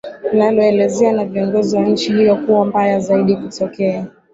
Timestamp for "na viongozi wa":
1.11-1.83